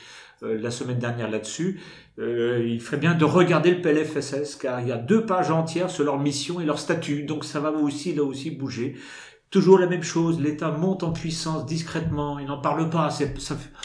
euh, 0.44 0.58
la 0.60 0.72
semaine 0.72 0.98
dernière 1.00 1.30
là-dessus. 1.30 1.80
Euh, 2.20 2.66
il 2.68 2.82
ferait 2.82 2.98
bien 2.98 3.14
de 3.14 3.24
regarder 3.24 3.72
le 3.72 3.82
PLFSS, 3.82 4.56
car 4.56 4.82
il 4.82 4.88
y 4.88 4.92
a 4.92 4.98
deux 4.98 5.26
pages 5.26 5.52
entières 5.52 5.90
sur 5.90 6.04
leur 6.06 6.18
mission 6.20 6.60
et 6.60 6.66
leur 6.66 6.80
statut. 6.80 7.24
Donc 7.24 7.46
ça 7.46 7.60
va 7.60 7.72
aussi, 7.72 8.14
là 8.16 8.24
aussi, 8.24 8.52
bouger. 8.52 8.96
Toujours 9.52 9.78
la 9.80 9.88
même 9.88 10.04
chose, 10.04 10.42
l'État 10.42 10.72
monte 10.72 11.04
en 11.04 11.12
puissance 11.14 11.66
discrètement, 11.66 12.40
il 12.40 12.48
n'en 12.48 12.58
parle 12.60 12.90
pas, 12.90 13.10
ça, 13.12 13.24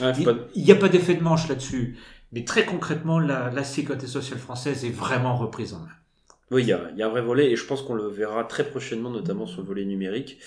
Ouais, 0.00 0.12
il 0.54 0.64
n'y 0.64 0.72
a 0.72 0.74
pas 0.74 0.88
d'effet 0.88 1.14
de 1.14 1.22
manche 1.22 1.48
là-dessus. 1.48 1.96
Mais 2.32 2.44
très 2.44 2.64
concrètement, 2.66 3.18
la, 3.20 3.50
la 3.50 3.64
sécurité 3.64 4.06
sociale 4.06 4.38
française 4.40 4.84
est 4.84 4.90
vraiment 4.90 5.36
reprise 5.36 5.74
en 5.74 5.80
main. 5.80 5.99
Oui, 6.50 6.62
il 6.62 6.68
y 6.68 6.72
a, 6.72 6.80
il 6.92 6.98
y 6.98 7.02
a 7.02 7.06
un 7.06 7.10
vrai 7.10 7.22
volet 7.22 7.50
et 7.50 7.56
je 7.56 7.64
pense 7.64 7.82
qu'on 7.82 7.94
le 7.94 8.08
verra 8.08 8.44
très 8.44 8.64
prochainement, 8.64 9.10
notamment 9.10 9.46
sur 9.46 9.60
le 9.60 9.66
volet 9.66 9.84
numérique. 9.84 10.38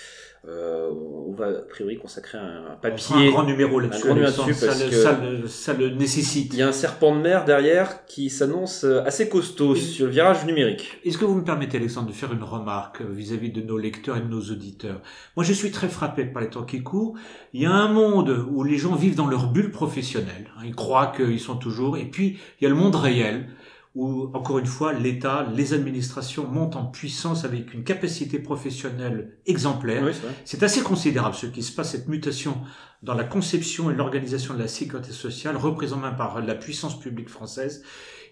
Euh, 0.46 0.90
on 0.92 1.32
va 1.32 1.48
a 1.48 1.52
priori 1.54 1.98
consacrer 1.98 2.38
un, 2.38 2.76
papier. 2.82 3.30
un 3.30 3.32
grand 3.32 3.44
numéro 3.44 3.80
là-dessus. 3.80 4.10
ça, 4.54 4.74
ça, 4.74 5.20
le, 5.22 5.48
ça 5.48 5.74
le 5.74 5.92
nécessite. 5.92 6.54
Il 6.54 6.60
y 6.60 6.62
a 6.62 6.68
un 6.68 6.74
serpent 6.74 7.16
de 7.16 7.22
mer 7.22 7.46
derrière 7.46 8.06
qui 8.06 8.30
s'annonce 8.30 8.84
euh, 8.84 9.06
assez 9.06 9.30
costaud 9.30 9.74
sur 9.74 10.06
le 10.06 10.12
virage 10.12 10.46
numérique. 10.46 11.00
Est-ce 11.06 11.18
que 11.18 11.24
vous 11.24 11.36
me 11.36 11.46
permettez, 11.46 11.78
Alexandre, 11.78 12.10
de 12.10 12.14
faire 12.14 12.34
une 12.34 12.44
remarque 12.44 13.02
vis-à-vis 13.02 13.52
de 13.52 13.62
nos 13.62 13.78
lecteurs 13.78 14.18
et 14.18 14.20
de 14.20 14.28
nos 14.28 14.42
auditeurs? 14.42 15.00
Moi, 15.38 15.46
je 15.46 15.54
suis 15.54 15.72
très 15.72 15.88
frappé 15.88 16.26
par 16.26 16.42
les 16.42 16.50
temps 16.50 16.64
qui 16.64 16.84
courent. 16.84 17.18
Il 17.54 17.62
y 17.62 17.66
a 17.66 17.72
un 17.72 17.88
monde 17.88 18.46
où 18.52 18.64
les 18.64 18.78
gens 18.78 18.96
vivent 18.96 19.16
dans 19.16 19.28
leur 19.28 19.50
bulle 19.50 19.72
professionnelle. 19.72 20.50
Ils 20.66 20.76
croient 20.76 21.14
qu'ils 21.16 21.40
sont 21.40 21.56
toujours... 21.56 21.96
Et 21.96 22.06
puis, 22.06 22.38
il 22.60 22.66
y 22.66 22.68
a 22.68 22.70
le 22.70 22.76
monde 22.76 22.96
réel 22.96 23.48
où, 23.96 24.32
encore 24.34 24.58
une 24.58 24.66
fois, 24.66 24.92
l'État, 24.92 25.48
les 25.56 25.74
administrations 25.74 26.48
montent 26.48 26.76
en 26.76 26.86
puissance 26.86 27.46
avec 27.46 27.74
une 27.74 27.84
capacité 27.84 28.40
professionnelle 28.40 29.38
exemplaire. 29.46 30.04
Oui, 30.04 30.14
c'est 30.46 30.64
assez 30.64 30.82
considérable 30.82 31.36
ce 31.36 31.46
qui 31.46 31.62
se 31.62 31.72
passe, 31.72 31.92
cette 31.92 32.08
mutation 32.08 32.58
dans 33.04 33.14
la 33.14 33.24
conception 33.24 33.92
et 33.92 33.94
l'organisation 33.94 34.54
de 34.56 34.60
la 34.60 34.68
sécurité 34.68 35.12
sociale, 35.12 35.58
reprise 35.58 35.94
en 35.94 35.98
main 35.98 36.12
par 36.12 36.42
la 36.42 36.56
puissance 36.56 37.00
publique 37.00 37.30
française, 37.30 37.84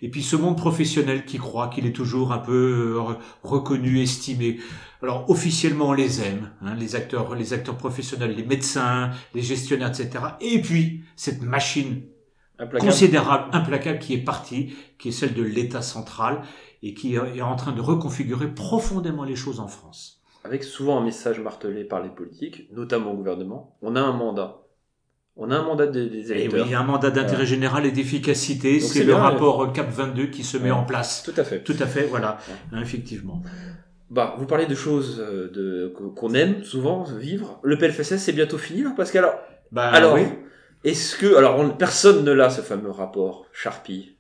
et 0.02 0.10
puis 0.10 0.24
ce 0.24 0.36
monde 0.36 0.58
professionnel 0.58 1.26
qui 1.26 1.38
croit 1.38 1.68
qu'il 1.68 1.86
est 1.86 1.96
toujours 1.96 2.32
un 2.32 2.40
peu 2.40 2.98
euh, 2.98 3.16
reconnu, 3.44 4.02
estimé. 4.02 4.60
Alors 5.04 5.30
officiellement 5.30 5.90
on 5.90 5.94
les 5.94 6.22
aime, 6.22 6.52
hein, 6.62 6.74
les 6.76 6.96
acteurs, 6.96 7.36
les 7.36 7.54
acteurs 7.54 7.78
professionnels, 7.78 8.34
les 8.36 8.46
médecins, 8.46 9.12
les 9.36 9.42
gestionnaires, 9.42 9.90
etc. 9.90 10.24
Et 10.40 10.62
puis 10.62 11.04
cette 11.16 11.44
machine 11.44 12.02
Implacable. 12.62 12.92
considérable, 12.92 13.46
implacable 13.54 14.00
qui 14.00 14.14
est 14.14 14.24
partie, 14.24 14.74
qui 15.00 15.10
est 15.10 15.12
celle 15.12 15.34
de 15.34 15.42
l'État 15.44 15.82
central 15.82 16.42
et 16.84 16.94
qui 16.94 17.16
est 17.16 17.42
en 17.42 17.56
train 17.56 17.72
de 17.72 17.82
reconfigurer 17.82 18.48
profondément 18.54 19.24
les 19.24 19.36
choses 19.36 19.60
en 19.60 19.68
France. 19.68 20.22
Avec 20.44 20.64
souvent 20.64 21.00
un 21.00 21.04
message 21.04 21.40
martelé 21.40 21.84
par 21.84 22.02
les 22.02 22.10
politiques, 22.10 22.68
notamment 22.74 23.12
au 23.12 23.16
gouvernement. 23.16 23.76
On 23.82 23.96
a 23.96 24.02
un 24.02 24.14
mandat. 24.14 24.58
On 25.38 25.50
a 25.52 25.56
un 25.58 25.64
mandat 25.64 25.88
des, 25.88 26.10
des 26.10 26.32
Et 26.32 26.36
électeurs. 26.36 26.62
oui, 26.62 26.66
il 26.68 26.72
y 26.72 26.76
a 26.76 26.80
un 26.82 26.84
mandat 26.84 27.10
d'intérêt 27.10 27.30
Voilà. 27.34 27.46
général 27.46 27.86
et 27.86 27.92
d'efficacité. 27.92 28.80
C'est 28.80 29.00
le 29.00 29.14
bien, 29.14 29.18
rapport 29.18 29.72
CAP 29.74 29.90
22 29.92 30.26
qui 30.28 30.44
se 30.44 30.58
met 30.58 30.72
en 30.72 30.84
place. 30.84 31.24
Tout 31.24 31.40
à 31.40 31.44
fait. 31.44 31.64
Tout 31.64 31.76
à 31.80 31.86
fait, 31.88 32.04
voilà, 32.08 32.38
effectivement. 32.82 33.42
Bah, 34.10 34.36
vous 34.38 34.46
parlez 34.46 34.66
de 34.66 34.76
choses 34.76 35.20
euh, 35.26 35.50
de, 35.52 35.94
qu'on 36.16 36.34
aime 36.34 36.64
souvent 36.66 37.04
vivre. 37.04 37.60
Le 37.64 37.78
PLFSS, 37.78 38.18
c'est 38.18 38.34
bientôt 38.34 38.58
fini, 38.58 38.82
là, 38.84 38.92
Pascal. 38.98 39.24
Alors, 39.24 39.40
Bah, 39.72 39.88
alors 39.90 40.16
oui. 40.16 40.24
Est-ce 40.84 41.16
que, 41.18 41.36
alors, 41.36 41.60
on- 41.60 41.70
personne 41.70 42.24
ne 42.24 42.32
l'a, 42.32 42.50
ce 42.50 42.62
fameux 42.62 42.92
rapport 42.92 43.46
Sharpie. 43.54 44.16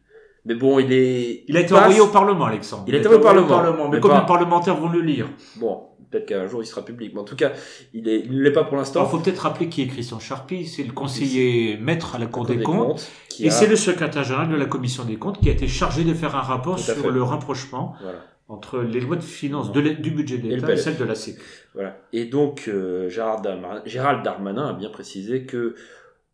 Mais 0.45 0.55
bon, 0.55 0.79
il 0.79 0.91
est. 0.91 1.43
Il 1.47 1.55
a 1.55 1.59
été 1.59 1.69
passe- 1.73 1.81
envoyé 1.83 2.01
au 2.01 2.07
Parlement, 2.07 2.45
Alexandre. 2.45 2.83
Il 2.87 2.95
a 2.95 2.97
été 2.97 3.07
envoyé 3.07 3.39
au 3.39 3.45
Parlement. 3.45 3.85
Mais, 3.89 3.95
Mais 3.97 3.99
combien 4.01 4.17
pas- 4.17 4.21
de 4.23 4.27
parlementaires 4.27 4.75
vont 4.75 4.89
le 4.89 4.99
lire 5.01 5.27
Bon, 5.57 5.83
peut-être 6.09 6.25
qu'un 6.25 6.47
jour 6.47 6.63
il 6.63 6.65
sera 6.65 6.83
public, 6.83 7.11
mais 7.13 7.19
en 7.19 7.23
tout 7.23 7.35
cas, 7.35 7.51
il 7.93 8.07
est, 8.09 8.21
il 8.25 8.35
ne 8.37 8.41
l'est 8.41 8.51
pas 8.51 8.63
pour 8.63 8.73
Il 8.73 8.77
l'instant. 8.77 9.05
faut 9.05 9.19
peut-être 9.19 9.37
rappeler 9.39 9.69
qui 9.69 9.83
est 9.83 9.87
Christian 9.87 10.19
Charpie. 10.19 10.65
C'est 10.65 10.81
le 10.83 10.93
conseiller 10.93 11.77
maître 11.77 12.15
à 12.15 12.19
la 12.19 12.25
Cour 12.25 12.47
Cour 12.47 12.55
des 12.55 12.63
comptes. 12.63 13.07
Et 13.39 13.49
a- 13.49 13.51
c'est 13.51 13.67
le 13.67 13.75
secrétaire 13.75 14.23
général 14.23 14.49
de 14.49 14.55
la 14.55 14.65
Commission 14.65 15.03
des 15.05 15.17
comptes 15.17 15.39
qui 15.39 15.47
a 15.49 15.51
été 15.51 15.67
chargé 15.67 16.03
de 16.03 16.13
faire 16.15 16.35
un 16.35 16.41
rapport 16.41 16.79
sur 16.79 16.95
fait. 16.95 17.09
le 17.11 17.21
rapprochement 17.21 17.93
Voilà. 18.01 18.17
entre 18.49 18.79
les 18.79 18.99
lois 18.99 19.17
de 19.17 19.21
finances 19.21 19.71
de 19.71 19.81
du 19.81 20.09
budget 20.09 20.39
de 20.39 20.47
l'État 20.47 20.73
et, 20.73 20.77
celle 20.77 20.97
de 20.97 21.05
la 21.05 21.13
Sécu. 21.15 21.43
Voilà. 21.75 21.97
Et 22.13 22.25
donc, 22.25 22.63
euh, 22.67 23.09
Gérald, 23.09 23.43
Darmanin, 23.43 23.83
Gérald 23.85 24.23
Darmanin 24.23 24.69
a 24.69 24.73
bien 24.73 24.89
précisé 24.89 25.45
que 25.45 25.75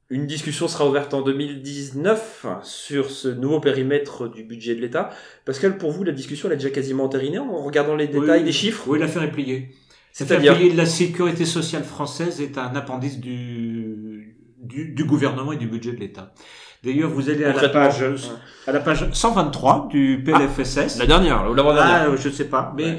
une 0.09 0.25
discussion 0.25 0.67
sera 0.67 0.87
ouverte 0.87 1.13
en 1.13 1.21
2019 1.21 2.45
sur 2.63 3.09
ce 3.11 3.27
nouveau 3.27 3.59
périmètre 3.59 4.27
du 4.29 4.43
budget 4.43 4.73
de 4.75 4.81
l'État. 4.81 5.09
Pascal, 5.45 5.77
pour 5.77 5.91
vous, 5.91 6.03
la 6.03 6.11
discussion 6.13 6.47
elle 6.47 6.53
est 6.53 6.57
déjà 6.57 6.69
quasiment 6.69 7.03
entérinée 7.05 7.39
en 7.39 7.57
regardant 7.63 7.95
les 7.95 8.07
détails 8.07 8.39
Oui. 8.39 8.43
des 8.45 8.51
chiffres 8.51 8.83
Oui, 8.87 8.99
l'affaire 8.99 9.23
est 9.23 9.31
pliée. 9.31 9.69
L'affaire 10.19 10.55
pliée 10.55 10.71
de 10.71 10.77
la 10.77 10.85
sécurité 10.85 11.45
sociale 11.45 11.83
française 11.83 12.41
est 12.41 12.57
un 12.57 12.75
appendice 12.75 13.19
du, 13.19 14.35
du, 14.63 14.89
du 14.89 15.03
gouvernement 15.03 15.51
et 15.51 15.57
du 15.57 15.67
budget 15.67 15.91
de 15.91 15.99
l'État. 15.99 16.33
D'ailleurs, 16.83 17.09
vous 17.09 17.29
allez 17.29 17.43
à 17.43 17.53
la 17.53 17.69
page, 17.69 18.01
ouais. 18.01 18.15
à 18.67 18.71
la 18.71 18.79
page 18.79 19.09
123 19.11 19.87
du 19.91 20.23
PLFSS. 20.23 20.99
La 20.99 21.05
dernière, 21.05 21.49
ou 21.49 21.53
l'avant-dernière. 21.53 22.09
Ah, 22.11 22.15
je 22.15 22.29
sais 22.29 22.45
pas. 22.45 22.73
Mais 22.77 22.83
Ouais. 22.85 22.97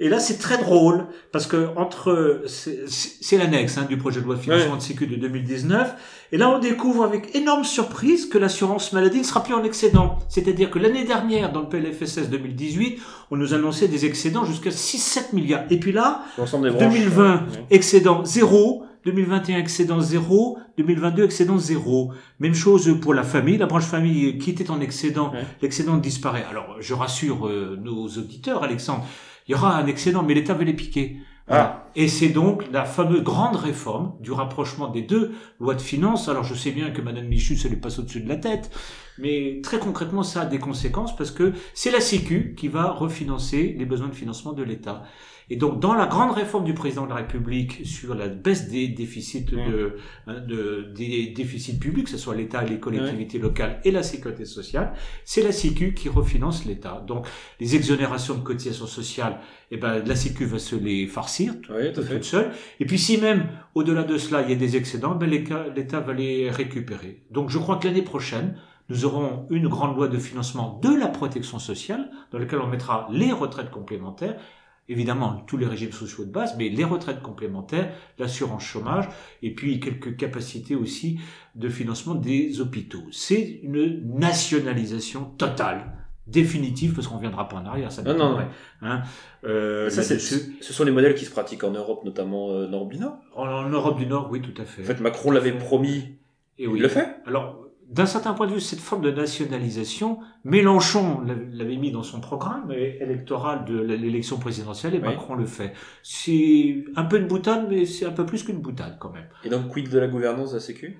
Et 0.00 0.08
là, 0.08 0.18
c'est 0.20 0.38
très 0.38 0.58
drôle 0.58 1.06
parce 1.32 1.46
que 1.46 1.68
entre 1.76 2.42
c'est 2.46 3.36
l'annexe 3.36 3.78
hein, 3.78 3.86
du 3.88 3.96
projet 3.96 4.20
de 4.20 4.26
loi 4.26 4.36
de 4.36 4.40
financement 4.40 4.76
de 4.76 4.82
sécu 4.82 5.06
de 5.06 5.16
2019. 5.16 5.94
Et 6.32 6.36
là, 6.36 6.50
on 6.50 6.58
découvre 6.58 7.04
avec 7.04 7.34
énorme 7.34 7.64
surprise 7.64 8.26
que 8.28 8.38
l'assurance 8.38 8.92
maladie 8.92 9.18
ne 9.18 9.24
sera 9.24 9.42
plus 9.42 9.54
en 9.54 9.64
excédent. 9.64 10.18
C'est-à-dire 10.28 10.70
que 10.70 10.78
l'année 10.78 11.04
dernière, 11.04 11.52
dans 11.52 11.60
le 11.62 11.68
PLFSS 11.68 12.28
2018, 12.30 13.00
on 13.30 13.36
nous 13.36 13.54
annonçait 13.54 13.88
des 13.88 14.04
excédents 14.06 14.44
jusqu'à 14.44 14.70
6-7 14.70 15.32
milliards. 15.34 15.64
Et 15.70 15.78
puis 15.80 15.92
là, 15.92 16.22
L'ensemble 16.36 16.70
des 16.70 16.76
branches. 16.76 16.92
2020, 16.92 17.34
Ouais. 17.34 17.42
excédent 17.70 18.24
zéro. 18.24 18.84
2021, 19.04 19.58
excédent 19.58 20.00
zéro. 20.00 20.58
2022, 20.76 21.24
excédent 21.24 21.56
zéro. 21.56 22.12
Même 22.40 22.54
chose 22.54 22.94
pour 23.00 23.14
la 23.14 23.22
famille. 23.22 23.56
La 23.56 23.66
branche 23.66 23.84
famille 23.84 24.36
qui 24.38 24.50
était 24.50 24.70
en 24.70 24.80
excédent, 24.80 25.32
Ouais. 25.32 25.44
l'excédent 25.62 25.96
disparaît. 25.96 26.44
Alors, 26.50 26.76
je 26.80 26.92
rassure 26.94 27.46
euh, 27.48 27.78
nos 27.82 28.06
auditeurs, 28.06 28.62
Alexandre, 28.62 29.06
il 29.48 29.52
y 29.52 29.54
aura 29.54 29.76
un 29.76 29.86
excédent, 29.86 30.22
mais 30.22 30.34
l'État 30.34 30.54
veut 30.54 30.64
les 30.64 30.74
piquer. 30.74 31.16
Ah. 31.48 31.86
Et 31.96 32.08
c'est 32.08 32.28
donc 32.28 32.70
la 32.70 32.84
fameuse 32.84 33.22
grande 33.22 33.56
réforme 33.56 34.12
du 34.20 34.32
rapprochement 34.32 34.88
des 34.88 35.02
deux 35.02 35.32
lois 35.58 35.74
de 35.74 35.80
finances. 35.80 36.28
Alors 36.28 36.44
je 36.44 36.54
sais 36.54 36.70
bien 36.70 36.90
que 36.90 37.00
Madame 37.00 37.26
Michu 37.26 37.56
se 37.56 37.68
les 37.68 37.76
passe 37.76 37.98
au-dessus 37.98 38.20
de 38.20 38.28
la 38.28 38.36
tête, 38.36 38.70
mais 39.18 39.60
très 39.62 39.78
concrètement 39.78 40.22
ça 40.22 40.42
a 40.42 40.46
des 40.46 40.58
conséquences 40.58 41.16
parce 41.16 41.30
que 41.30 41.52
c'est 41.74 41.90
la 41.90 42.00
Sécu 42.00 42.54
qui 42.56 42.68
va 42.68 42.90
refinancer 42.90 43.74
les 43.78 43.84
besoins 43.86 44.08
de 44.08 44.14
financement 44.14 44.52
de 44.52 44.62
l'État. 44.62 45.02
Et 45.50 45.56
donc 45.56 45.80
dans 45.80 45.94
la 45.94 46.04
grande 46.06 46.32
réforme 46.32 46.64
du 46.64 46.74
président 46.74 47.04
de 47.04 47.08
la 47.08 47.14
République 47.16 47.80
sur 47.86 48.14
la 48.14 48.28
baisse 48.28 48.68
des 48.68 48.86
déficits 48.88 49.44
de, 49.44 49.96
hein, 50.26 50.40
de- 50.46 50.92
des 50.94 51.28
déficits 51.34 51.78
publics, 51.78 52.04
que 52.04 52.10
ce 52.10 52.18
soit 52.18 52.34
l'État, 52.34 52.62
les 52.62 52.78
collectivités 52.78 53.38
locales 53.38 53.80
et 53.82 53.90
la 53.90 54.02
sécurité 54.02 54.44
sociale, 54.44 54.92
c'est 55.24 55.42
la 55.42 55.52
Sécu 55.52 55.94
qui 55.94 56.10
refinance 56.10 56.66
l'État. 56.66 57.02
Donc 57.06 57.26
les 57.60 57.76
exonérations 57.76 58.34
de 58.34 58.42
cotisations 58.42 58.86
sociales, 58.86 59.40
eh 59.70 59.78
ben 59.78 60.02
la 60.04 60.16
Sécu 60.16 60.44
va 60.44 60.58
se 60.58 60.76
les 60.76 61.06
farcir 61.06 61.54
Oui, 61.70 61.94
tout 61.94 62.02
toute 62.02 62.24
seule. 62.24 62.50
Et 62.78 62.84
puis 62.84 62.98
si 62.98 63.16
même 63.16 63.48
au-delà 63.74 64.02
de 64.04 64.18
cela 64.18 64.42
il 64.42 64.50
y 64.50 64.52
a 64.52 64.56
des 64.56 64.76
excédents, 64.76 65.14
ben 65.14 65.30
l'État 65.30 66.00
va 66.00 66.12
les 66.12 66.50
récupérer. 66.50 67.22
Donc 67.30 67.48
je 67.48 67.58
crois 67.58 67.76
que 67.78 67.86
l'année 67.88 68.02
prochaine 68.02 68.54
nous 68.88 69.04
aurons 69.04 69.46
une 69.50 69.68
grande 69.68 69.96
loi 69.96 70.08
de 70.08 70.18
financement 70.18 70.78
de 70.82 70.94
la 70.94 71.08
protection 71.08 71.58
sociale 71.58 72.10
dans 72.32 72.38
laquelle 72.38 72.60
on 72.60 72.66
mettra 72.66 73.08
les 73.10 73.32
retraites 73.32 73.70
complémentaires. 73.70 74.36
Évidemment, 74.90 75.44
tous 75.46 75.58
les 75.58 75.66
régimes 75.66 75.92
sociaux 75.92 76.24
de 76.24 76.30
base, 76.30 76.56
mais 76.56 76.70
les 76.70 76.84
retraites 76.84 77.20
complémentaires, 77.20 77.92
l'assurance 78.18 78.62
chômage, 78.64 79.06
et 79.42 79.54
puis 79.54 79.80
quelques 79.80 80.16
capacités 80.16 80.74
aussi 80.74 81.20
de 81.56 81.68
financement 81.68 82.14
des 82.14 82.62
hôpitaux. 82.62 83.02
C'est 83.12 83.60
une 83.62 84.18
nationalisation 84.18 85.26
totale, 85.36 85.92
définitive, 86.26 86.94
parce 86.94 87.06
qu'on 87.06 87.14
ne 87.14 87.18
reviendra 87.18 87.48
pas 87.50 87.56
en 87.56 87.66
arrière, 87.66 87.92
ça 87.92 88.02
Non, 88.02 88.12
non, 88.14 88.18
m'étonnerait, 88.30 88.48
Hein 88.80 89.02
euh, 89.44 89.90
Ça, 89.90 90.02
c'est, 90.02 90.18
ce 90.18 90.72
sont 90.72 90.84
les 90.84 90.90
modèles 90.90 91.14
qui 91.14 91.26
se 91.26 91.30
pratiquent 91.30 91.64
en 91.64 91.70
Europe, 91.72 92.02
notamment 92.06 92.50
euh, 92.52 92.66
nord 92.66 92.86
du 92.86 92.96
Nord. 92.98 93.18
En, 93.36 93.46
en 93.46 93.68
Europe 93.68 93.98
du 93.98 94.06
Nord, 94.06 94.28
oui, 94.30 94.40
tout 94.40 94.58
à 94.58 94.64
fait. 94.64 94.80
En 94.80 94.86
fait, 94.86 95.00
Macron 95.00 95.30
l'avait 95.30 95.52
promis. 95.52 96.16
Et 96.56 96.64
Il 96.64 96.68
oui. 96.68 96.80
le 96.80 96.88
fait. 96.88 97.16
Alors, 97.26 97.67
d'un 97.88 98.06
certain 98.06 98.34
point 98.34 98.46
de 98.46 98.52
vue, 98.52 98.60
cette 98.60 98.80
forme 98.80 99.02
de 99.02 99.10
nationalisation, 99.10 100.18
Mélenchon 100.44 101.22
l'avait 101.52 101.76
mis 101.76 101.90
dans 101.90 102.02
son 102.02 102.20
programme 102.20 102.70
électoral 102.70 103.64
de 103.64 103.78
l'élection 103.80 104.38
présidentielle 104.38 104.94
et 104.94 104.98
Oui. 104.98 105.04
Macron 105.04 105.34
le 105.34 105.46
fait. 105.46 105.72
C'est 106.02 106.84
un 106.96 107.04
peu 107.04 107.16
une 107.18 107.26
boutade, 107.28 107.66
mais 107.70 107.86
c'est 107.86 108.04
un 108.04 108.10
peu 108.12 108.26
plus 108.26 108.42
qu'une 108.44 108.60
boutade 108.60 108.98
quand 109.00 109.10
même. 109.10 109.26
Et 109.44 109.48
donc, 109.48 109.68
quid 109.68 109.88
de 109.88 109.98
la 109.98 110.06
gouvernance 110.06 110.50
de 110.50 110.56
la 110.56 110.60
Sécu? 110.60 110.98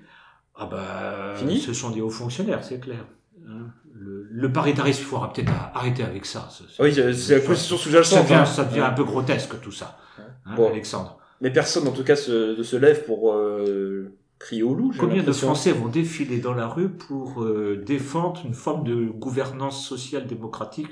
Ah 0.55 0.65
bah, 0.65 1.35
Fini? 1.35 1.59
ce 1.59 1.73
sont 1.73 1.91
des 1.91 2.01
hauts 2.01 2.09
fonctionnaires, 2.09 2.63
c'est 2.63 2.79
clair. 2.79 3.05
Hein. 3.47 3.67
Le, 3.93 4.27
le 4.29 4.51
paritarisme, 4.51 5.01
il 5.01 5.05
faudra 5.05 5.31
peut-être 5.31 5.51
arrêter 5.73 6.03
avec 6.03 6.25
ça. 6.25 6.49
Oui, 6.79 6.93
c'est 6.93 7.35
la 7.35 7.39
question 7.41 7.77
sous-jacente. 7.77 8.17
ça 8.19 8.23
devient, 8.23 8.33
hein. 8.35 8.45
ça 8.45 8.63
devient 8.65 8.81
un 8.81 8.91
peu 8.91 9.03
grotesque 9.03 9.59
tout 9.61 9.71
ça, 9.71 9.97
hein, 10.45 10.55
Bon. 10.55 10.69
Alexandre. 10.69 11.17
Mais 11.41 11.51
personne, 11.51 11.87
en 11.87 11.91
tout 11.91 12.03
cas, 12.03 12.15
se, 12.15 12.57
ne 12.57 12.63
se 12.63 12.75
lève 12.75 13.05
pour 13.05 13.33
euh, 13.33 14.17
au 14.63 14.73
loup. 14.73 14.91
Combien 14.97 15.23
de. 15.23 15.31
Français 15.31 15.71
vont 15.71 15.87
défiler 15.87 16.39
dans 16.39 16.53
la 16.53 16.67
rue 16.67 16.89
pour 16.89 17.43
euh, 17.43 17.83
défendre 17.85 18.41
une 18.45 18.53
forme 18.53 18.83
de 18.83 19.05
gouvernance 19.05 19.85
sociale 19.85 20.27
démocratique 20.27 20.89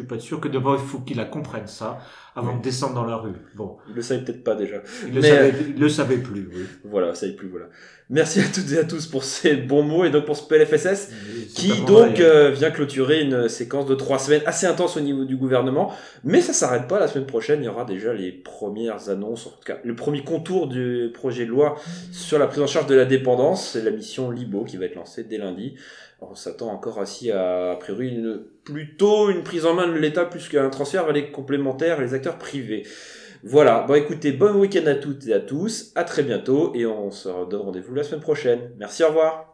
suis 0.00 0.06
pas 0.08 0.18
sûr 0.18 0.40
que 0.40 0.48
d'abord 0.48 0.76
il 0.80 0.86
faut 0.86 0.98
qu'ils 0.98 1.16
la 1.16 1.24
comprennent 1.24 1.66
ça 1.66 1.98
avant 2.36 2.52
Oui. 2.52 2.58
de 2.58 2.62
descendre 2.62 2.94
dans 2.94 3.04
la 3.04 3.16
rue. 3.16 3.32
Bon, 3.56 3.76
Ils 3.88 3.94
le 3.94 4.02
savaient 4.02 4.22
peut-être 4.24 4.44
pas 4.44 4.54
déjà. 4.54 4.76
ils 5.06 5.14
le, 5.14 5.20
Mais, 5.20 5.52
ils 5.74 5.80
le 5.80 5.88
savaient 5.88 6.18
plus. 6.18 6.48
Oui. 6.54 6.62
Voilà, 6.84 7.12
est 7.12 7.36
plus, 7.36 7.48
voilà. 7.48 7.66
Merci 8.08 8.40
à 8.40 8.44
toutes 8.52 8.70
et 8.72 8.78
à 8.78 8.84
tous 8.84 9.06
pour 9.06 9.22
ces 9.24 9.54
bons 9.56 9.82
mots 9.84 10.04
et 10.04 10.10
donc 10.10 10.24
pour 10.26 10.36
ce 10.36 10.42
PLFSS 10.46 11.10
qui 11.54 11.68
donc 11.86 12.12
avis. 12.12 12.22
euh, 12.22 12.50
vient 12.50 12.70
clôturer 12.72 13.20
une 13.22 13.48
séquence 13.48 13.86
de 13.86 13.94
trois 13.94 14.18
semaines 14.18 14.42
assez 14.46 14.66
intense 14.66 14.96
au 14.96 15.00
niveau 15.00 15.24
du 15.24 15.36
gouvernement. 15.36 15.92
Mais 16.24 16.40
ça 16.40 16.52
s'arrête 16.52 16.88
pas. 16.88 16.98
La 16.98 17.06
semaine 17.08 17.26
prochaine, 17.26 17.60
il 17.62 17.66
y 17.66 17.68
aura 17.68 17.84
déjà 17.84 18.12
les 18.12 18.32
premières 18.32 19.10
annonces, 19.10 19.46
en 19.46 19.50
tout 19.50 19.64
cas 19.64 19.78
le 19.84 19.94
premier 19.94 20.22
contour 20.24 20.66
du 20.68 21.10
projet 21.14 21.44
de 21.44 21.50
loi 21.50 21.76
sur 22.12 22.38
la 22.38 22.46
prise 22.48 22.60
en 22.62 22.66
charge 22.66 22.86
de 22.86 22.94
la 22.96 23.04
dépendance. 23.04 23.70
C'est 23.72 23.82
la 23.82 23.90
mission 23.92 24.30
Libo 24.30 24.64
qui 24.64 24.76
va 24.76 24.86
être 24.86 24.96
lancée 24.96 25.24
dès 25.24 25.38
lundi. 25.38 25.74
On 26.22 26.34
s'attend 26.34 26.68
encore 26.68 26.98
ainsi 26.98 27.30
à, 27.30 27.72
a 27.72 27.76
priori, 27.76 28.08
une, 28.08 28.42
plutôt 28.64 29.30
une 29.30 29.42
prise 29.42 29.66
en 29.66 29.74
main 29.74 29.88
de 29.88 29.94
l'État 29.94 30.24
plus 30.24 30.48
qu'un 30.48 30.68
transfert 30.68 31.04
vers 31.04 31.14
les 31.14 31.30
complémentaires 31.30 32.00
et 32.00 32.04
les 32.04 32.14
acteurs 32.14 32.36
privés. 32.36 32.86
Voilà, 33.42 33.84
bon 33.88 33.94
écoutez, 33.94 34.32
bon 34.32 34.54
week-end 34.54 34.86
à 34.86 34.94
toutes 34.94 35.26
et 35.26 35.32
à 35.32 35.40
tous, 35.40 35.92
à 35.94 36.04
très 36.04 36.22
bientôt 36.22 36.72
et 36.74 36.84
on 36.84 37.10
se 37.10 37.28
donne 37.48 37.62
rendez-vous 37.62 37.94
la 37.94 38.02
semaine 38.02 38.20
prochaine. 38.20 38.70
Merci, 38.76 39.02
au 39.02 39.08
revoir. 39.08 39.46